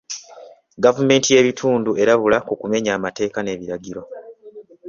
Gavumenti 0.83 1.27
y'ebitundu 1.33 1.91
erabula 2.01 2.37
ku 2.47 2.53
kumenya 2.61 2.91
amateeka 2.97 3.39
n'ebiragiro. 3.41 4.01